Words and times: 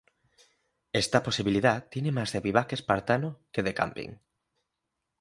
Esta 0.93 1.21
posibilidad 1.21 1.87
tiene 1.87 2.11
más 2.11 2.31
de 2.33 2.39
vivac 2.39 2.73
espartano 2.73 3.39
que 3.51 3.61
de 3.61 3.75
camping. 3.75 4.15